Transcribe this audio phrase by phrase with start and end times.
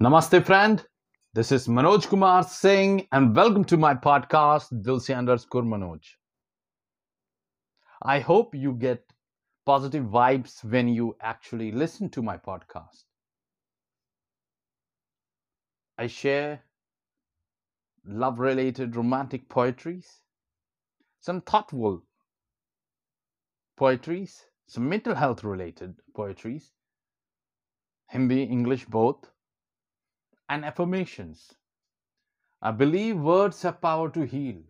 [0.00, 0.86] Namaste, friend.
[1.34, 5.98] This is Manoj Kumar Singh, and welcome to my podcast, Dilse underscore Manoj.
[8.02, 9.02] I hope you get
[9.66, 13.06] positive vibes when you actually listen to my podcast.
[15.98, 16.62] I share
[18.06, 20.20] love related romantic poetries,
[21.18, 22.04] some thoughtful
[23.76, 26.70] poetries, some mental health related poetries,
[28.06, 29.28] Hindi, English both
[30.48, 31.54] and affirmations.
[32.60, 34.62] I believe words have power to heal.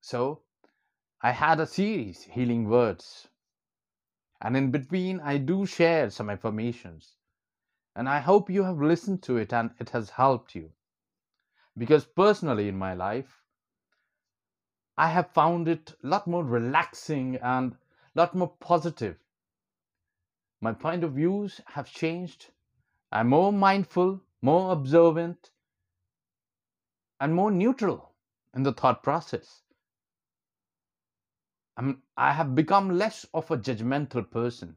[0.00, 0.42] So,
[1.20, 3.28] I had a series, Healing Words.
[4.40, 7.16] And in between, I do share some affirmations.
[7.96, 10.70] And I hope you have listened to it and it has helped you.
[11.76, 13.42] Because personally, in my life,
[14.96, 17.76] I have found it a lot more relaxing and a
[18.14, 19.16] lot more positive.
[20.60, 22.52] My point of views have changed
[23.10, 25.50] I'm more mindful, more observant,
[27.20, 28.12] and more neutral
[28.54, 29.62] in the thought process.
[31.76, 34.76] I'm, I have become less of a judgmental person.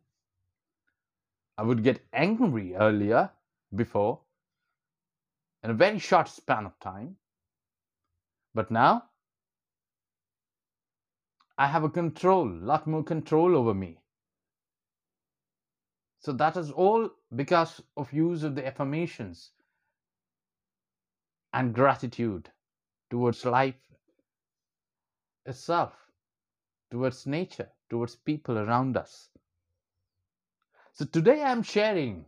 [1.57, 3.31] I would get angry earlier,
[3.75, 4.19] before,
[5.63, 7.17] in a very short span of time.
[8.53, 9.05] But now,
[11.57, 14.00] I have a control, lot more control over me.
[16.21, 19.51] So that is all because of use of the affirmations
[21.51, 22.49] and gratitude
[23.09, 23.75] towards life
[25.47, 25.93] itself,
[26.91, 29.29] towards nature, towards people around us.
[30.93, 32.25] So today I'm sharing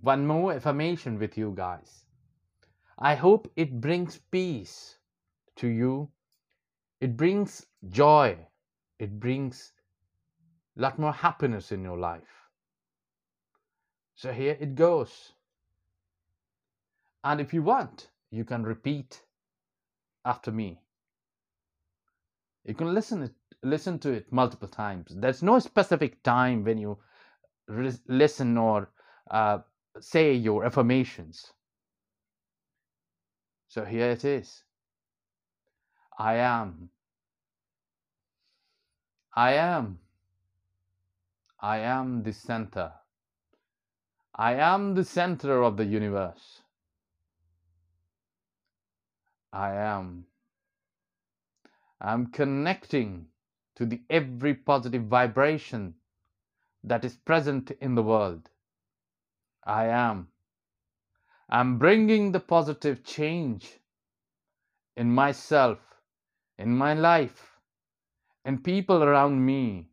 [0.00, 2.04] one more affirmation with you guys.
[2.98, 4.98] I hope it brings peace
[5.56, 6.10] to you.
[7.00, 8.36] It brings joy.
[8.98, 9.72] It brings
[10.76, 12.37] a lot more happiness in your life.
[14.18, 15.32] So here it goes.
[17.22, 19.22] And if you want, you can repeat
[20.24, 20.80] after me.
[22.64, 25.14] You can listen it, listen to it multiple times.
[25.14, 26.98] There's no specific time when you
[27.68, 28.90] re- listen or
[29.30, 29.60] uh,
[30.00, 31.52] say your affirmations.
[33.68, 34.64] So here it is.
[36.18, 36.90] I am.
[39.36, 40.00] I am.
[41.60, 42.92] I am the center
[44.40, 46.62] I am the center of the universe.
[49.52, 50.26] I am.
[52.00, 53.26] I'm connecting
[53.74, 55.94] to the every positive vibration
[56.84, 58.48] that is present in the world.
[59.66, 60.28] I am.
[61.48, 63.80] I'm bringing the positive change
[64.96, 65.80] in myself,
[66.58, 67.58] in my life,
[68.44, 69.88] in people around me,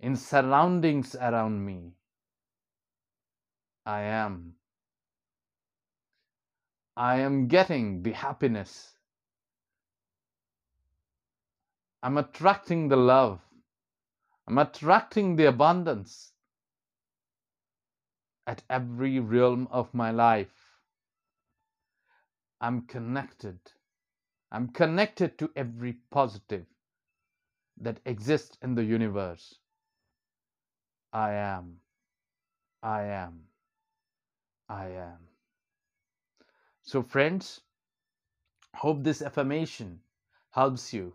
[0.00, 1.92] in surroundings around me.
[3.86, 4.54] I am.
[6.96, 8.92] I am getting the happiness.
[12.02, 13.40] I'm attracting the love.
[14.48, 16.32] I'm attracting the abundance
[18.46, 20.54] at every realm of my life.
[22.60, 23.60] I'm connected.
[24.52, 26.66] I'm connected to every positive
[27.80, 29.56] that exists in the universe.
[31.12, 31.78] I am.
[32.82, 33.45] I am.
[34.68, 35.28] I am.
[36.82, 37.60] So, friends,
[38.74, 40.00] hope this affirmation
[40.50, 41.14] helps you.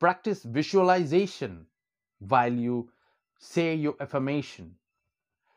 [0.00, 1.66] Practice visualization
[2.18, 2.90] while you
[3.38, 4.76] say your affirmation.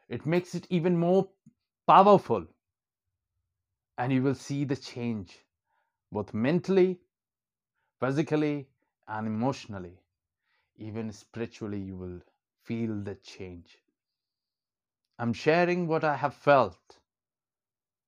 [0.10, 1.30] It makes it even more
[1.88, 2.48] powerful,
[3.98, 5.40] and you will see the change
[6.12, 7.02] both mentally,
[8.00, 8.68] physically,
[9.08, 10.00] and emotionally.
[10.78, 12.22] Even spiritually, you will
[12.64, 13.83] feel the change.
[15.20, 17.00] I'm sharing what I have felt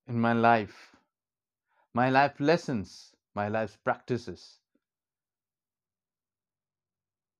[0.07, 0.95] in my life,
[1.93, 4.59] my life lessons, my life practices.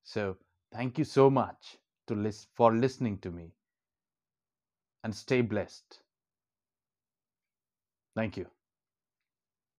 [0.03, 0.37] So,
[0.71, 1.77] thank you so much
[2.07, 2.15] to
[2.55, 3.53] for listening to me
[5.03, 5.99] and stay blessed.
[8.15, 8.47] Thank you.